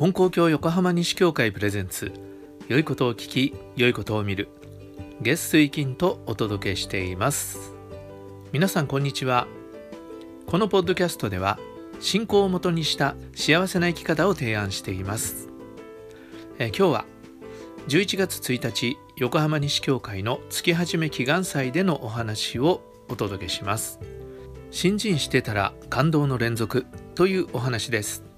[0.00, 2.10] 金光教横浜西教会プレゼンツ。
[2.68, 4.48] 良いことを聞き良いことを見る。
[5.20, 7.74] 月水金とお届けしています。
[8.50, 9.46] 皆さんこんにちは。
[10.46, 11.58] このポッドキャストでは
[12.00, 15.50] 信仰をもとにした幸せな生き方を提案しています。
[16.58, 17.04] え今日は
[17.88, 22.80] 11月1日横浜西教会の月始め祈願祭でのお話を
[23.10, 24.00] お届けします。
[24.70, 28.29] 新人してたら感動の連続というお話です。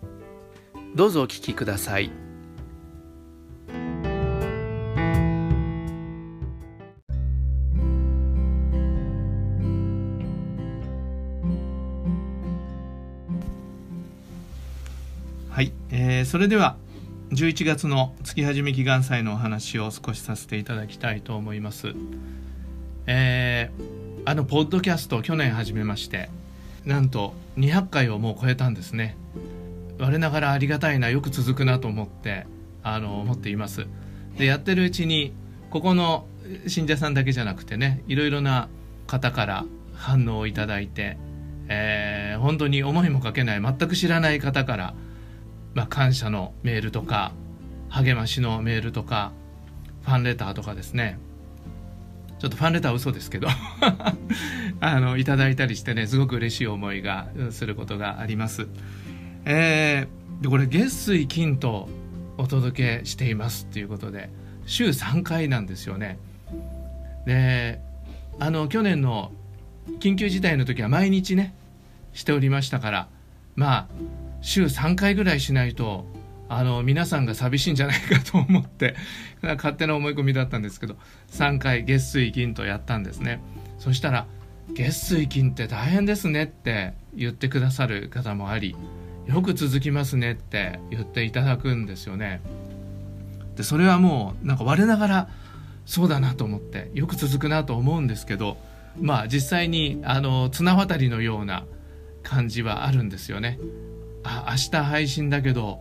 [0.95, 2.11] どうぞお聞きください
[15.49, 16.77] はい、えー、それでは
[17.31, 21.95] 11月の月始め祈願祭のお話を少しさせていただきたいと思います。
[23.07, 26.29] えー、あのポッドキャスト去年始めまして
[26.85, 29.17] なんと200回をもう超えたんですね。
[29.99, 32.47] 我ながらありがたいなよく続くなと思って
[32.83, 33.87] あの思っています。
[34.37, 35.33] でやってるうちに
[35.71, 36.27] ここの
[36.67, 38.69] 信者さんだけじゃなくてねいろいろな
[39.07, 41.19] 方から反応をいただいて、
[41.69, 44.95] えー、本当に思いもかけない全く知らない方から
[45.75, 47.33] まあ、感謝のメールとか
[47.89, 49.33] 励ましのメールとか
[50.03, 51.19] ファンレターとかですね
[52.39, 53.49] ちょっとファンレターは嘘ですけど
[54.81, 58.67] あのいただいたりしてねすごく嬉しい思いがすることがあります。
[59.45, 61.89] えー、でこれ月水金と
[62.39, 64.31] お届けしていますっていうことで
[64.67, 66.19] 週3回なんですよね。
[67.27, 67.81] で
[68.39, 69.33] あの去年の
[70.01, 71.55] 緊急事態の時は毎日ね
[72.13, 73.09] しておりましたから
[73.57, 73.89] まあ
[74.41, 76.07] 週3回ぐらいしないと
[76.49, 78.95] あの皆さんが寂しいんじゃないかと思って
[79.43, 80.97] 勝手な思い込みだったんですけど
[81.31, 83.43] 3回月水金とやったんですね
[83.79, 84.27] そしたら
[84.75, 88.77] 月水金って大変ですねって言ってくださる方もあり
[89.27, 92.41] よく続きますねって言っていただくんですよね。
[93.57, 95.29] でそれはもうなんか我ながら
[95.85, 98.57] そうだなと思ってよく続くなと思うんですけど
[99.01, 101.65] まあ実際にあの綱渡りのような
[102.23, 103.59] 感じはあるんですよね。
[104.25, 105.81] あ明日配信だけど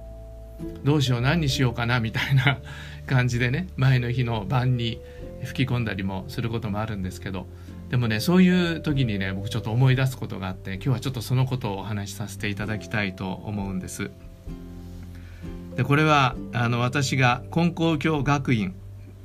[0.84, 2.60] どうしよう何にしようかなみたいな
[3.08, 5.00] 感じでね前の日の晩に
[5.44, 7.48] 吹き込んだりもすることもあるんですけど。
[7.92, 14.12] でもねそういう時にね僕ちょっと思い出すことがあって今日はちょっとそのことをお話しさせていただきたいと思うんです。
[15.76, 18.74] でこれはあの私が金光教学院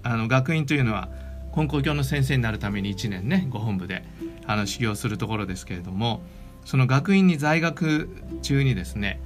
[0.02, 1.08] あの学院というのは
[1.54, 4.02] 金光教の先生になるために1年ねご本部で
[4.46, 6.22] あの修行するところですけれども
[6.64, 8.08] その学院に在学
[8.42, 9.20] 中にですね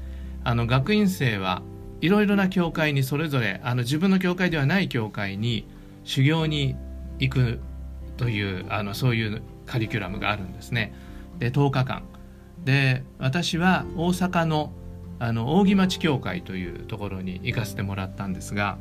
[0.45, 1.63] あの学院生は
[2.03, 5.67] いろいろな教会にそれぞれあの自分の教会ではない教会に
[6.05, 6.77] 修行に
[7.19, 7.61] 行く
[8.21, 10.93] というあのそういうカリキュラムがあるんですね。
[11.39, 12.03] で10日間
[12.67, 14.73] で私は大阪の
[15.19, 18.79] あの扇町教会というところに行かせてもらったんですが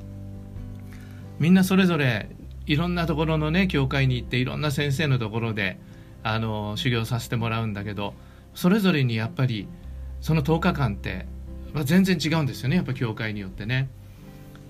[1.37, 2.29] みんなそれぞれ
[2.65, 5.79] いろんなところのね教会に行っていろんな先生のところで
[6.23, 8.13] あの修行させてもらうんだけど
[8.55, 9.67] それぞれにやっぱり
[10.21, 11.25] その10日間って、
[11.73, 13.89] まあ、全然違うんですよねやっぱ教会によってね。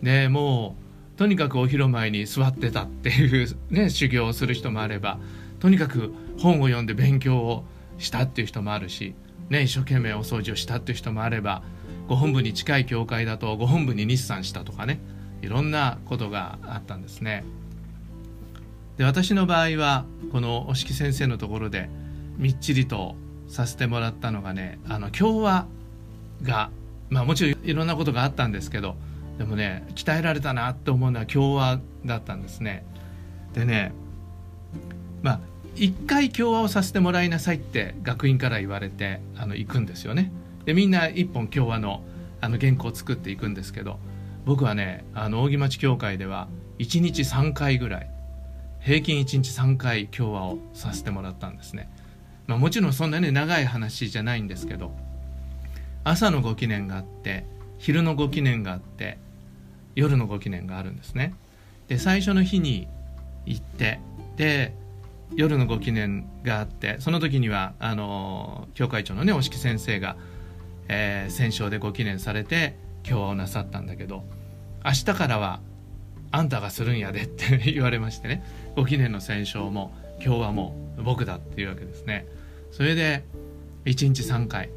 [0.03, 0.89] でもう
[1.19, 5.19] とにかくお広前に座ってたっていう、ね、修行をする人もあれば
[5.59, 7.66] とにかく本を読んで勉強を
[7.97, 9.16] したっていう人もあるし、
[9.50, 11.62] ね、一生懸命お掃除をしたっていう人もあれば
[12.07, 15.02] ご本部に近い教会だとご本部に日産したとかね
[15.41, 17.44] いろんなことがあったんですね。
[18.96, 21.90] で私の場合はこの押木先生のところで
[22.38, 23.18] みっちりと
[23.50, 25.68] させてもらったのがねあの共和
[26.44, 26.69] が
[27.09, 28.96] まあもちろんいろんなことがあったんですけど
[29.40, 32.86] でもね鍛えられたなって思うのは共和だったんですね。
[33.54, 33.94] でね
[35.24, 35.40] まあ
[35.76, 40.32] 一回共和をさせてもらいなさいって学院から言われてあの行くんですよね。
[40.66, 42.04] でみんな一本共和の
[42.42, 43.98] あの原稿を作っていくんですけど
[44.46, 46.48] 僕はねあの扇町教会では
[46.80, 48.10] 1日3回ぐらい
[48.82, 51.90] 平均1日3回共和をさせてもらったんですね。
[52.48, 54.92] まあ、もちろんそんなに長い話じゃないんですけど
[56.04, 57.46] 朝のご記念があって
[57.78, 59.19] 昼のご記念があって
[59.95, 61.33] 夜のご記念があるんですね。
[61.88, 62.88] で最初の日に
[63.45, 64.00] 行って
[64.38, 64.74] で
[65.36, 70.15] 夜のご記念があってその時にはあの教会長のね押木先生が、
[70.88, 72.75] えー、戦勝でご記念されて
[73.07, 74.24] 今日はなさったんだけど
[74.83, 75.59] 明日からは
[76.31, 78.44] あんたがするんやでって 言われましてね
[78.75, 79.94] ご記念の戦勝も
[80.24, 82.25] 今日はもう僕だっていうわけですね。
[82.71, 83.24] それで
[83.86, 84.69] 1日3回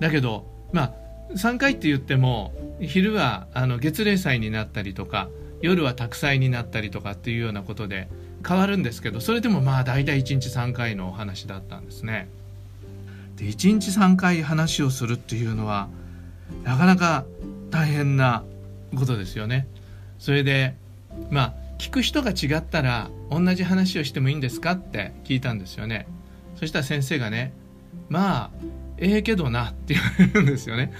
[0.00, 0.94] だけどまあ
[1.34, 5.28] 3回って言っても昼はあの月例祭になったりとか
[5.60, 8.08] 夜は宅祭になったりとかっていうようなことで
[8.46, 12.28] 変わるんですけどそれでもまあ大体1日3回のお話だったんですね。
[13.36, 15.88] で1日3回話をするっていうのは
[16.64, 17.24] なかなか
[17.70, 18.44] 大変な
[18.96, 19.66] ことですよね。
[20.18, 20.74] それで
[21.30, 26.06] まあ聞く人が違ったら同じ話をしてもいいんですかって聞いたんですよね。
[26.56, 27.52] そしたら先生がね
[28.08, 28.50] まあ
[28.98, 30.92] ええけどなって言われるんですよね。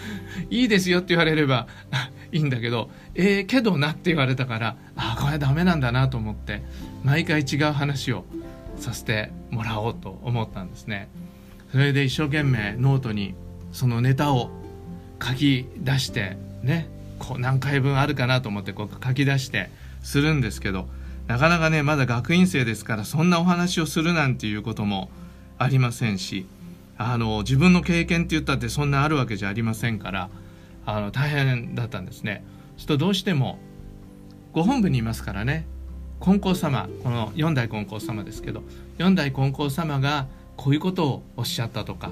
[0.51, 1.67] いいですよって言われれば
[2.33, 6.63] いいんだけど、ええけどなって言われたから、ああ、これはダメなんだなと思って、
[7.05, 8.25] 毎回違う話を
[8.77, 11.09] させてもらおうと思ったんですね。
[11.73, 13.35] それで一生懸命ノートに
[13.73, 14.51] そのネタを
[15.23, 16.89] 書き出してね
[17.19, 19.71] こう何回分あるかなと思ってこう書き出して
[20.03, 20.87] するんですけど
[21.29, 25.09] なかなかねまだ学院生ですからそんなお話をするなんていうことも
[25.59, 26.47] ありませんし
[27.11, 30.31] あの自分の経験って言ったってそんなあるわけじゃありませんから
[30.87, 32.45] あの大変だったんですね。
[32.77, 33.59] するとどうしても
[34.53, 35.67] ご本部にいますからね
[36.21, 38.63] 金光様この四代金光様ですけど
[38.99, 40.27] 四代金光様が
[40.57, 42.11] こういうことをおっしゃったとか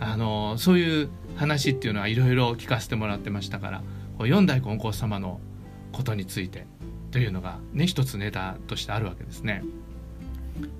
[0.00, 3.82] あのそういう話っていうのはいろいろ聞かせてもらってましたから
[4.26, 5.40] 四代金光様の
[5.92, 6.66] ことについて
[7.10, 9.62] というのがね一つネタとしてあるわけですね。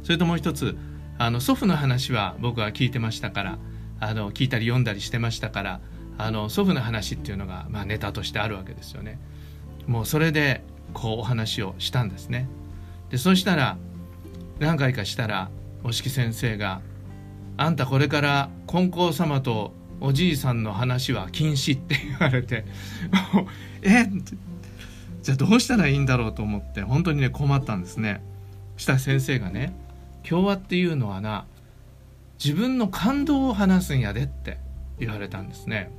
[0.03, 0.77] それともう一つ
[1.19, 3.59] あの祖父の話は僕は聞いてましたから
[4.01, 5.81] あの聞いたり読んだりしてましたから
[6.19, 9.19] あの祖父の話っていうのが、まあ、ネタとしてあるわけですよね。
[9.87, 10.63] もうそれで
[10.93, 12.49] こうお話をしたんですね。
[13.11, 13.77] でそしたら
[14.59, 15.51] 何回かしたら
[15.83, 16.81] 押木先生が
[17.57, 22.65] 「あんたこれから金光様とおじいさんの話は禁止」って言われて
[23.83, 24.07] 「え
[25.23, 28.23] じゃあどうしたらいいんだろう?」と思って本当にね困ったんですね。
[28.77, 29.75] した先生がね
[30.29, 31.47] 「共和っていうのはな
[32.43, 34.59] 自分の感動を話すんやで」って
[34.99, 35.91] 言われたんですね。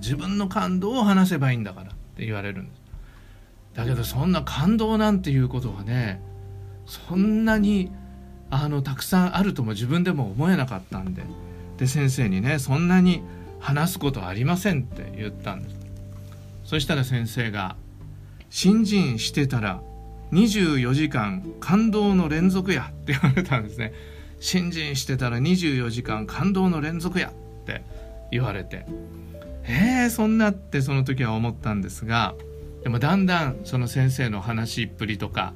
[0.00, 2.80] 自分の感動を話せばいいんだからって言われるんです
[3.74, 6.20] だけどそんな感動なんていうことはね
[6.86, 7.90] そんなに
[8.50, 11.22] あのたくさんあるとも自分でも思えなかったんで
[11.76, 13.22] で先生にねそんなに
[13.60, 15.76] 話すことありませんって言ったんです
[16.64, 17.76] そしたら先生が
[18.50, 19.82] 「新人してたら
[20.32, 23.92] 24時間感動の連続や」って言われたんですね。
[24.40, 27.82] 新人してたら24時間感動の連続やって
[28.30, 28.86] 言われて。
[29.70, 32.34] えー、そんなってその時は思ったんですが
[32.82, 35.52] でもだんだんその先生の話っぷりとか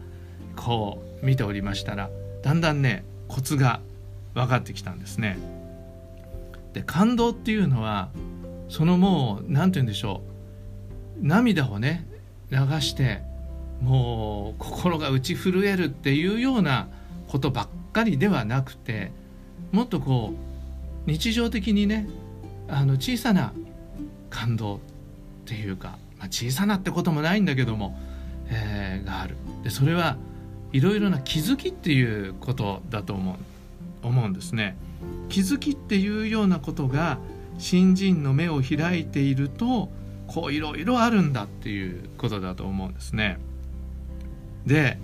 [0.54, 2.10] こう見ておりましたら
[2.42, 3.80] だんだんねコツが
[4.34, 5.38] 分かってきたんですね。
[6.74, 8.10] で感動っていうのは
[8.69, 10.22] そのもう何て言うんでしょ
[11.20, 11.26] う。
[11.26, 12.06] 涙をね
[12.50, 13.22] 流して
[13.82, 16.88] もう心が打ち震えるっていうような
[17.26, 19.11] ことばっかりではなくて
[19.73, 20.34] もっとこ
[21.06, 22.08] う日常的にね
[22.69, 23.52] あの小さな
[24.31, 24.79] 感動っ
[25.46, 27.99] ていうか、まあ、小さなってこともないんだけども、
[28.49, 29.37] えー、がある。
[29.64, 30.17] でそれは
[30.73, 33.37] いろいろな気づきっていうことだと思う
[34.06, 34.76] 思うんですね。
[35.29, 37.19] 気づきっていうようなことが
[37.58, 39.90] 新人の目を開いていると
[40.29, 43.38] こういろいろあるんだっていうことだと思うんですね。
[44.67, 44.99] で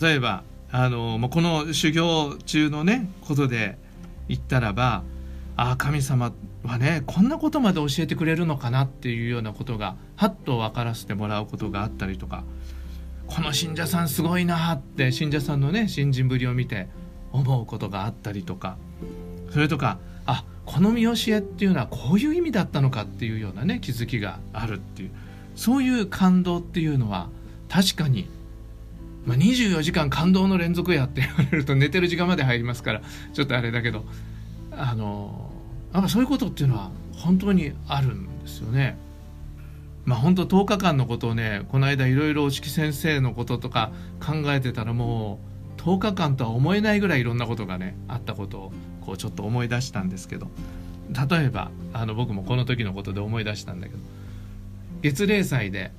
[0.00, 3.78] 例えばあのもうこの修行中のねことで
[4.28, 5.02] 言ったらば
[5.56, 6.32] ああ神様
[6.64, 12.44] はねこんなことまで教えてくれるのかなっていうようなことがはっと分からせてもらうことがあったりとか
[13.26, 16.88] この信者さんすごいなって信者さんのね信心ぶりを見て
[17.32, 18.76] 思うことがあったりとか
[19.50, 25.10] それとかあこの見教えっていうのはこういう意味だったのかっていうようなね気づきがあるっていう
[25.56, 27.28] そういう感動っていうのは
[27.68, 28.28] 確かに、
[29.26, 33.02] まあ、24時間感動の連続やって言われると寝てる時間まで入りますから
[33.32, 34.04] ちょっとあれだけど
[34.72, 35.50] あの
[35.92, 38.96] なんかそういうことっていうのは本当にあるんですよね。
[40.04, 45.38] まあ本当10日間のことをねこの間いろいろ押木先生のこととか考えてたらも
[45.78, 48.72] う10日間とは思えないぐらいいろんなことがねあったことを
[49.04, 50.48] こうちょっと思い出したんですけど
[51.12, 54.00] 例えばあの僕もこの時のことで思い出したんだけど
[55.02, 55.92] 月例祭で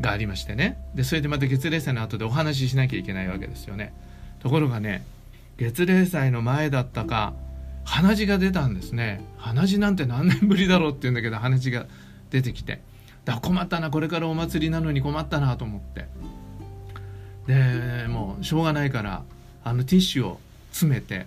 [0.00, 0.78] がありましてね。
[0.94, 3.92] でそれでまた月例祭の後でお話ししなきゃいけないわけですよね。
[4.40, 5.04] ところがね
[5.58, 7.34] 月例祭の前だったか
[7.84, 9.24] 鼻血が出たんですね。
[9.36, 11.86] 鼻血なんて何年ぶりだろうって言うんだけど鼻血が
[12.30, 12.80] 出てきて。
[13.24, 16.06] だ困ったなこれからお祭りなのに困ったなと思って。
[17.46, 19.22] でもうしょうがないから
[19.64, 20.40] あのティッシュを
[20.72, 21.26] 詰めて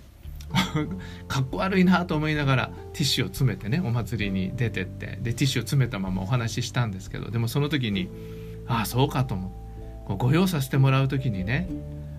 [1.27, 5.19] かっこ悪いなと思いながらティッシュを詰めてねお祭りに出てって。
[5.21, 8.09] でティッシュを詰めたままお話ししたんですけどでもその時に
[8.67, 11.69] ああそうかと思ってご用させてもらう時にね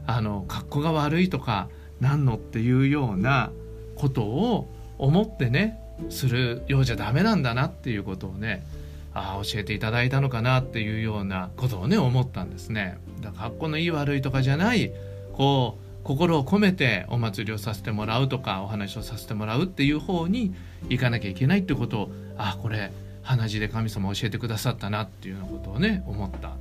[0.07, 1.69] あの格好が悪いとか
[2.01, 3.51] 何のっていうような
[3.97, 8.67] ことを思ってねするようじゃダメなんだなっていうことをね
[9.13, 12.99] ああ教えていただいたのかなっていうようなことをね思ったんですね。
[13.21, 14.93] だから格好のいい悪いとかじゃない
[15.33, 20.55] こう心を込めてお祭りをさせてもらうとかお話をさせてもらうっていう方に
[20.89, 22.93] 行かなきゃいけないってことをあこれ
[23.25, 26.53] 鼻血で神様教えてくださったなっていうようなことをね思ったっ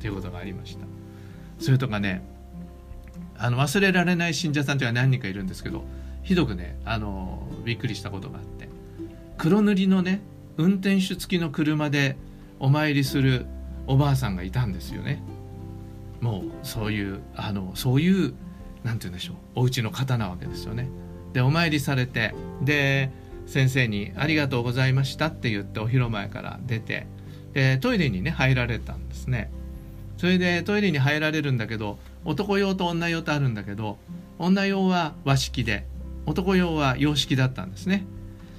[0.00, 0.86] ていうことがありました。
[1.60, 2.22] それとかね
[3.36, 5.84] あの忘れられない信者さんというのは何人かいるんですけど
[6.22, 8.68] ひどくねあのびっくりしたことがあって
[9.38, 10.20] 黒塗りのね
[10.56, 12.16] 運転手付きの車で
[12.58, 13.46] お参りする
[13.86, 15.22] おばあさんがいたんですよね。
[16.20, 18.34] もうそういうあのそういう
[18.84, 20.88] 何て言うんでしょうお家の方なわけですよね。
[21.32, 23.10] でお参りされてで
[23.46, 27.06] 先生に「ありがとうございました」って言ってお広間から出て
[27.52, 29.50] でトイレにね入られたんですね。
[30.16, 33.96] それでトイレに入られるんだけど男用と女用とあるんだけど
[34.38, 35.86] 女用は和式で
[36.26, 38.04] 男用は洋式だったんですね。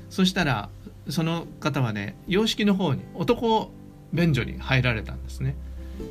[0.10, 0.70] そしたら
[1.10, 3.72] その方はね洋式の方に男
[4.12, 5.56] 便所に入られたんですね。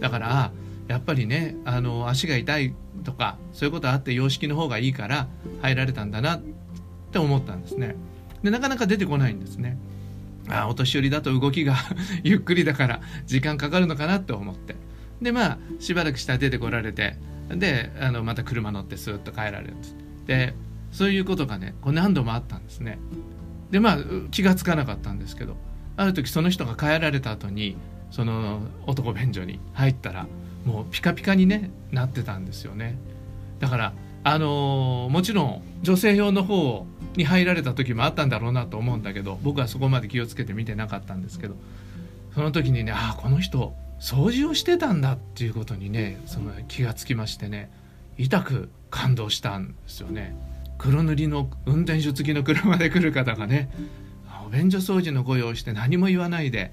[0.00, 0.52] だから
[0.88, 2.74] やっぱりねあの足が痛い
[3.04, 5.28] とかそういうことあって洋式の方がいいから
[5.62, 6.42] 入られたんだなっ
[7.12, 7.96] て思ったんですね。
[8.42, 9.78] でなかなか出てこないんですね。
[10.48, 11.76] あお年寄りだと動きが
[12.24, 14.76] ゆっくりだから時間かかるのかなって思って。
[15.22, 17.16] でまあしばらくしたら出てこられて
[17.50, 19.96] であのまた車乗ってスーッと帰られるんです。
[20.26, 20.54] で
[20.92, 22.98] そういうことがねこう何度もあったんですね。
[23.70, 23.98] でまあ
[24.30, 25.56] 気が付かなかったんですけど
[25.96, 27.76] ある時その人が帰られた後に
[28.10, 30.26] その男便所に入ったら
[30.64, 32.98] もうピカピカに、ね、なってたんですよね。
[33.60, 33.92] だから
[34.22, 36.86] あのー、もちろん女性用の方を
[37.16, 41.56] に入られた時もあったんだろうなと思うんだけど僕はそこまで気をつけて見てなかったんですけど
[42.34, 47.70] その時にねああこの人掃除をしてたんだっていうことにねその気がつきましてね
[48.16, 50.36] 痛く感動したんですよね
[50.78, 53.70] 黒塗りの運転手付きの車で来る方がね
[54.46, 56.72] お便所掃除のご用意して何も言わないで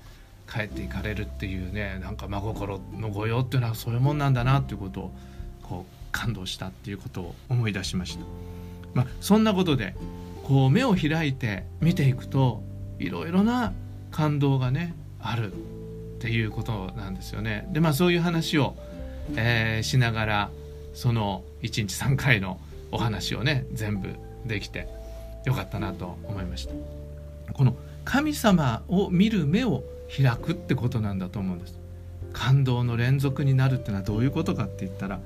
[0.51, 5.11] 帰っていかれるっていうねなんか真心の御用っていうのはそういうもんなんだなっていうことを
[5.61, 8.23] こう感動したっていうことを思い出しました。
[8.93, 9.93] まあ、そんなことで
[10.47, 12.63] こう目を開いて見ていくと
[12.99, 13.73] いろいろな
[14.11, 15.55] 感動がねあるっ
[16.19, 17.67] ていうことなんですよね。
[17.73, 18.77] でまあそういう話を、
[19.35, 20.49] えー、しながら
[20.93, 22.61] その1日3回の
[22.93, 24.87] お話をね全部できて
[25.43, 26.73] よかったなと思いました。
[27.53, 27.75] この
[28.05, 29.83] 神様を見る目を
[30.15, 31.77] 開くってことなんだと思うんです。
[32.31, 35.19] 感動の連続になるってのはどういうことかって言ったら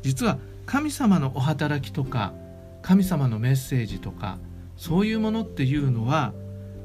[0.00, 2.32] 実は神様のお働きとか
[2.80, 4.38] 神様のメッセージとか
[4.82, 6.32] そういうものっていうのは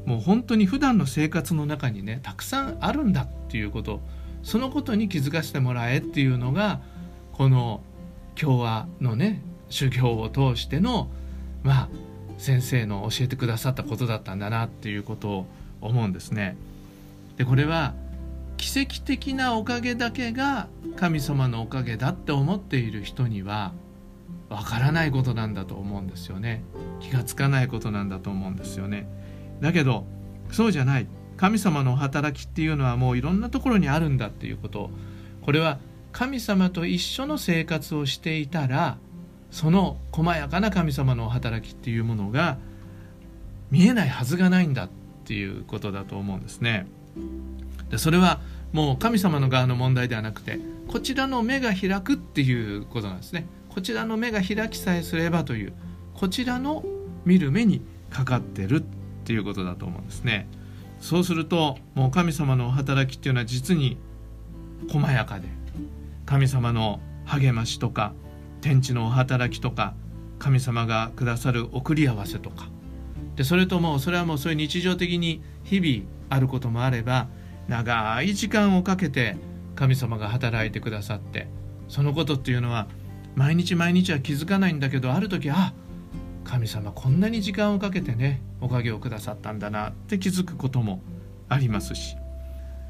[0.05, 4.01] もう本当に普段の生活の中にねたくさんあるんだっていうこと
[4.43, 6.79] そのことに気づかせてもらえっていうのが
[7.33, 7.81] この
[8.35, 11.09] 共和のね修行を通しての
[11.63, 11.89] まあ
[12.37, 15.47] 先生の教えてくださったことだったんだなっていうことを
[15.81, 16.55] 思うんですね。
[17.37, 17.95] でこれは
[18.57, 23.73] 奇跡的なおかげだけが神様のおかげだって思っている人には
[24.49, 26.63] わからないことなんだと思うんですよね。
[26.99, 29.07] 気がつかないことなんだと思うんですよね。
[29.61, 30.05] だけど
[30.51, 31.07] そうじゃない。
[31.35, 34.89] 神様の働きっていうのはもういろんなところにあるんだっていうこと。
[35.41, 35.79] これは
[36.11, 38.97] 神様と一緒の生活をしていたら
[39.51, 42.57] その細やかな神様の働きっていうものが
[43.69, 44.89] 見えないはずがないんだっ
[45.25, 46.87] ていうことだと思うんですね。
[47.89, 48.41] でそれは
[48.73, 53.45] もう神様の側の問題ではなくてこちらの目が開くっていうことなんですね。
[53.77, 55.73] こちらの目が開きさえすればという
[56.15, 56.83] こちらの
[57.25, 58.83] 見る目にかかってるっ
[59.23, 60.47] ていうことだと思うんですね。
[60.99, 63.99] そうするともう神様のお働きっていうのは実に
[64.89, 65.47] 細やかで
[66.25, 68.15] 神様の励ましとか
[68.61, 69.93] 天地のお働きとか
[70.39, 72.69] 神様がくださる送り合わせとか。
[73.35, 77.27] でそれともそれはもうそういう日常的に日々あることもあれば
[77.67, 79.37] 長い時間をかけて
[79.75, 81.47] 神様が働いてくださって
[81.87, 82.87] そのことっていうのは
[83.37, 85.71] 毎日毎日は気づかないんだけどある時あ
[86.43, 91.01] 神様こんなに時間をかけてねおかげをくださったんだなって気づくことも
[91.47, 92.17] ありますし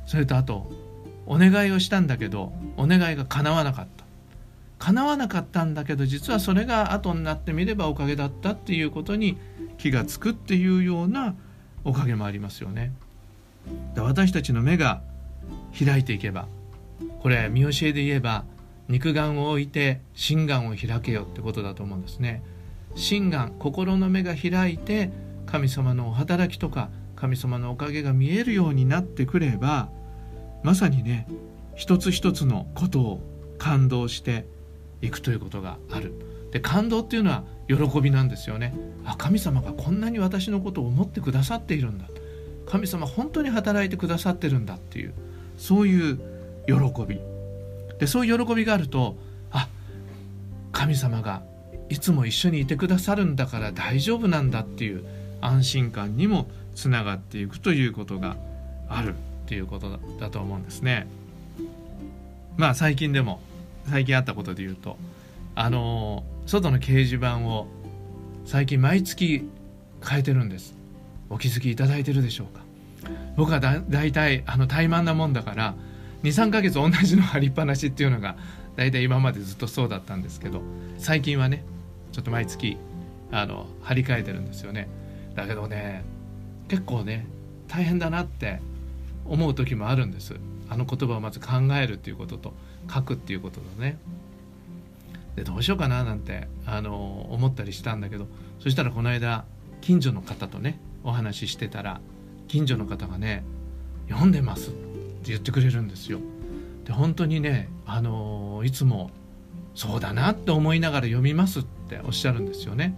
[0.06, 0.72] それとあと
[1.26, 4.06] お願いをしたんだけどお願いが叶わなかった
[4.80, 9.38] 叶わなかったんだけど実はそれが後になってみればおかげだったっていうことに
[9.78, 11.36] 気が付くっていうような
[11.84, 12.94] おかげもありますよね。
[13.98, 15.02] 私たちの目が
[15.78, 16.48] 開いていけば
[17.20, 18.46] これ見教えで言えば
[18.90, 22.44] 肉眼を置いて心眼を開けよってことだと思うんですね。
[22.96, 25.12] 心眼心の目が開いて
[25.46, 29.90] 神様のお働きとか神様のおかげが見えるようになってくれば
[30.64, 31.28] まさにね
[31.76, 33.22] 一つ一つのことを
[33.58, 34.46] 感動して
[35.02, 36.14] いくということがある。
[36.52, 38.74] で感動っていうのは喜びなんですよね。
[39.06, 42.06] あ神様がこんなに私のことを思ってくださっているんだ。
[42.66, 45.14] 神様本当に働いてくださってるんだっていう
[45.58, 46.18] そういう
[46.68, 46.74] 喜
[47.08, 47.20] び。
[48.00, 49.18] でそういう喜びがあると
[49.52, 49.68] あ
[50.72, 51.42] 神様が
[51.90, 55.06] いつも一緒にいてくださるんだから大丈夫なんだっていう
[55.42, 58.38] 安心感にもつながっていくということが
[58.90, 59.14] あるっ
[59.48, 61.08] ていうことだと思うんですね。
[62.58, 63.40] まあ最近でも
[63.90, 64.98] 最近あったことで言うと
[65.56, 67.68] あの外の掲示板を
[68.46, 69.48] 最近毎月
[70.08, 70.74] 変えてるんです
[71.30, 72.64] お気づきいただいてるでしょうか
[73.36, 75.76] 僕はだ大体あの怠慢なもんだから
[76.24, 78.38] 23ヶ月同じの貼りっぱなしっていうのが
[78.76, 80.62] 大体今までずっとそうだったんですけど
[80.98, 81.64] 最近はね
[82.12, 82.78] ちょっと毎月
[83.32, 84.88] あの張り替えてるんですよね。
[85.36, 86.04] だけどね
[86.68, 87.28] 結構ね
[87.68, 88.62] 大変だなって
[89.26, 90.36] 思う時もあるんです。
[90.70, 91.48] あの言葉をまず考
[91.80, 92.54] えるっていうことと
[92.94, 93.98] 書くっていうことだね。
[95.36, 98.28] でどうしようかななんてあの思ったりしたんだけど
[98.60, 99.46] そしたらこの間
[99.82, 102.02] 近所の方とねお話ししてたら
[102.48, 103.44] 近所の方がね
[104.10, 104.87] 「読んでます」って。
[105.32, 106.20] 言ってくれるんですよ。
[106.86, 109.12] で本当にねあのいつも
[109.76, 112.98] そうだなって思いながら読みますっておっしゃるんですよね。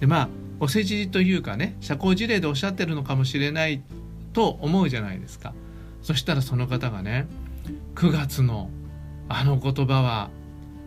[0.00, 0.28] でまあ
[0.60, 3.82] お世辞というかね社交辞令でおっしゃってるのかもしれない
[4.32, 5.54] と思うじゃないですか。
[6.02, 7.26] そしたらその方がね
[7.94, 8.70] 9月の
[9.28, 10.30] あの言葉は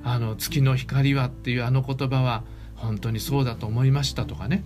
[0.04, 2.44] あの月の光はっていうあの言葉は
[2.76, 4.64] 本当にそうだと思いましたとかね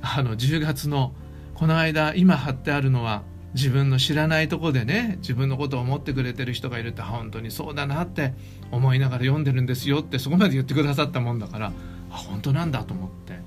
[0.00, 1.12] あの10月の
[1.54, 3.22] この間今貼ってあるのは
[3.56, 8.34] 自分の知らないとこでね自分のことを思ってくれてる人がいるって本当にそうだなって
[8.70, 11.72] 思いながら読んでるんですよってそこまで言ってくださったもんだから
[12.10, 13.40] 本当なんだと思って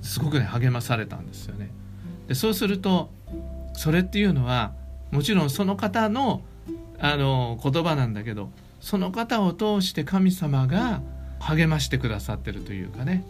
[0.00, 1.70] すごくね励まされたんですよね。
[2.26, 3.10] でそうすると
[3.74, 4.72] それっていうのは
[5.10, 6.42] もちろんその方の
[6.98, 8.50] あの言葉なんだけど
[8.80, 11.02] その方を通して神様が
[11.38, 13.24] 励ましてくださってるというかね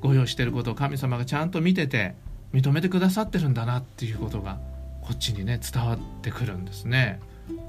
[0.00, 2.14] ご用意してることを神様がちゃんと見てて
[2.54, 4.58] 認めてくださってるんだなっていうことが
[5.10, 7.18] こっちにね伝わってくるんですね。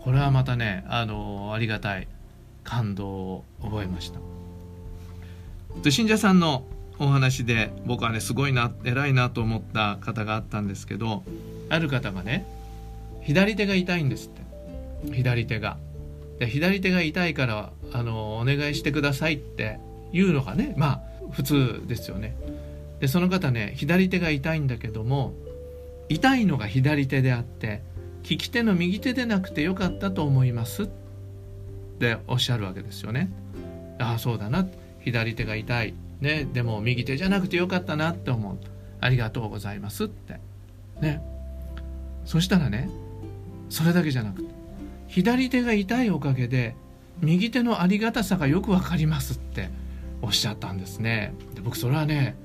[0.04, 2.08] これはまたねあのありがたい
[2.64, 4.20] 感動を覚えました。
[5.82, 6.66] で信者さんの
[7.00, 11.24] お話で僕はねすごいな偉いなと思った方があったんですけど
[11.70, 12.46] ある方がね
[13.24, 14.30] 左手が痛いんですっ
[15.10, 15.78] て左手が。
[16.38, 19.80] で左手が痛いからあのお願いしてくださいって
[20.14, 21.02] いうのがねまあ
[21.32, 22.36] 普通ですよね。
[23.00, 25.34] でその方ね左手が痛いんだけども
[26.12, 27.82] 痛いのが左手であって
[28.28, 30.84] 利き手の右手でなくてよかったと思います。
[30.84, 30.90] っ
[32.00, 33.32] ておっしゃるわけですよね。
[33.98, 34.68] ああそうだな。
[35.00, 38.58] 左手が痛い、ね、でも右手じゃなくてよかったなって思う。
[39.00, 40.06] ありがとうございます。
[40.06, 40.40] って。
[41.00, 41.22] ね。
[42.26, 42.90] そしたらね
[43.70, 44.54] それだけじゃなくて
[45.08, 46.76] 左手が痛いおかげで
[47.22, 49.70] 右手のありがたさがよくわかりますって
[50.22, 51.34] おっしゃったんですね。
[51.56, 52.36] で僕それはね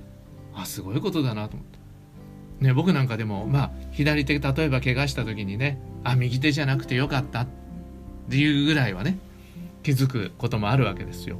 [0.55, 1.76] あすごいことだなと思って。
[2.61, 7.47] ね僕なんかでもまあ左手例えば怪我した時にねあ右手じゃなくてよかったっ
[8.31, 9.19] ていうぐらいはね
[9.83, 11.39] 気づくこともあるわけですよ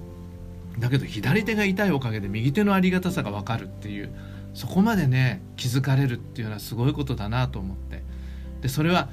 [0.79, 4.15] だけど左手が痛いおかげで右手のありがたさがわかるっていう
[4.55, 8.03] そこまでね気づかれるっていうのはすごいことだなと思って
[8.63, 9.09] でそれは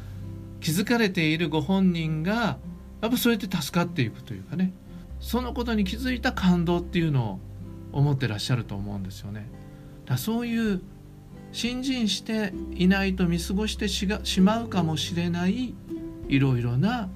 [0.62, 2.58] 気づかれているご本人が
[3.02, 4.72] やっぱそうやって助かっていくというかね
[5.20, 7.40] そのことに気づいた感動っていうのを
[7.92, 9.48] 思ってらっしゃると思うんですよね。
[10.06, 10.82] だそういう
[11.54, 14.08] 信心していないと見過ごしてし
[14.42, 15.76] まうかもしれない
[16.28, 17.10] いろいろな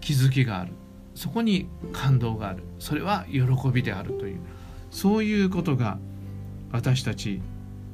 [0.00, 0.72] 気づきがある。
[1.14, 2.62] そこに感動がある。
[2.78, 4.38] それは喜びであるという。
[4.90, 5.98] そういうことが
[6.70, 7.42] 私たち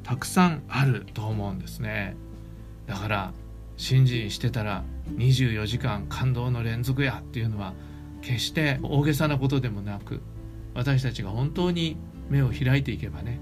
[0.02, 2.14] たくさんあると思うんですね。
[2.86, 3.32] だから
[3.78, 4.84] 信心してたら
[5.16, 7.72] 24時間感動の連続やっていうのは
[8.20, 10.20] 決して大げさなことでもなく
[10.74, 11.96] 私たちが本当に
[12.28, 13.40] 目を開いていけばね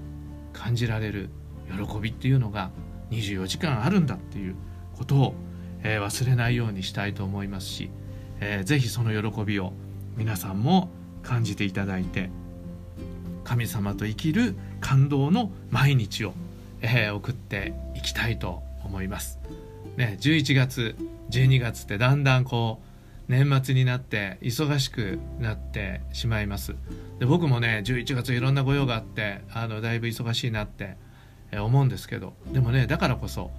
[0.53, 1.31] 感じられる
[1.67, 2.71] 喜びっていうのが
[3.11, 4.57] 24時間あるんだっていう
[4.97, 5.35] ことを、
[5.83, 7.91] えー、忘れないようにしたいと思いますし、
[8.41, 9.73] えー、ぜひその喜びを
[10.17, 10.89] 皆さんも
[11.23, 12.31] 感じていただいて
[13.45, 16.33] 神様と生きる感動の毎日を、
[16.81, 19.39] えー、送っていきたいと思います。
[19.97, 20.97] ね、11月
[21.31, 22.97] 12月ってだんだんこう
[23.29, 26.75] 年末になって忙しくなってしまいます
[27.19, 30.97] で僕もね11月いろんな御用があってあのだいぶ忙しいなって
[31.53, 32.35] 思うんですけど。
[32.53, 33.51] でもねだからこそ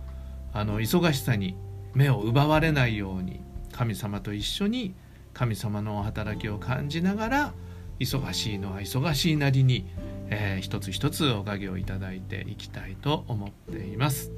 [0.53, 1.55] あの忙しさに
[1.93, 4.95] 目を奪われないように神様と一緒に
[5.33, 7.53] 神様の働きを感じながら
[7.99, 9.85] 忙しいのは忙しいなりに、
[10.29, 14.31] えー、一つ一つおかげをいただいていきたいと思っています。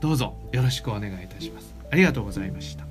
[0.00, 1.74] どうぞよろしくお願いいたします。
[1.90, 2.87] ありがとうございました。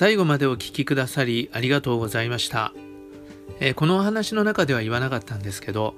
[0.00, 2.72] 最後までお聞きくださりありがとうございました、
[3.58, 5.94] えー、このお話の中では言わなかったんですけど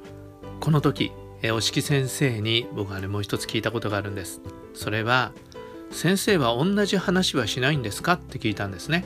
[0.58, 4.40] この時、えー、お式先生に僕はねもう一つ聞いたことがあるんです。
[4.74, 5.30] それは
[5.92, 9.04] 先生は同じ話はしないんですかって聞いたんですね。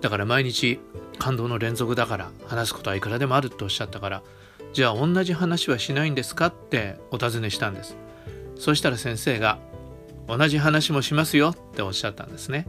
[0.00, 0.78] だから毎日
[1.18, 4.22] 感動の連続だから話すことはいくらでもあるっておっしゃったから
[4.72, 7.96] じゃあ同じ話はしないんですかってお尋ねしたんです。
[8.54, 9.58] そしたら先生が
[10.28, 12.68] 同じ話もしますよっておっしゃったんですね。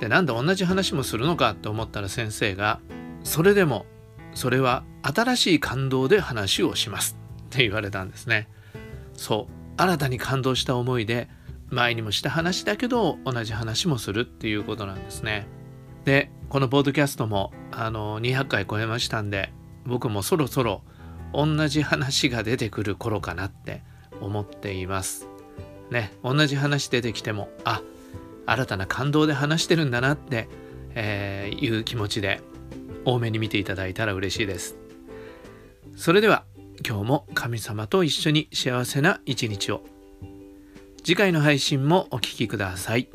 [0.00, 2.80] でなんで同じ話もするのかと思ったら先生が
[3.24, 3.86] それでも
[4.34, 7.18] それは新しい感動で話をします。
[7.46, 8.48] って言われたんですね。
[9.14, 9.52] そう。
[9.80, 11.28] 新たに感動した思いで
[11.70, 15.46] 前にもした話だけど同じ話もするっていうことなんですね。
[16.04, 19.52] でこのポッドキャストもあの200回超えましたんで
[19.84, 20.82] 僕もそろそろ
[21.32, 23.82] 同じ話が出てくる頃かなって
[24.20, 25.28] 思っています。
[25.90, 26.12] ね。
[26.22, 27.82] 同じ話出てきてもあ
[28.50, 30.48] 新たな感動で話してるんだなって、
[30.94, 32.40] えー、いう気持ちで
[33.04, 34.76] 多めに見ていただいたら嬉しいです
[35.96, 36.44] それでは
[36.86, 39.82] 今日も神様と一緒に幸せな一日を
[41.04, 43.08] 次回の配信もお聴きください。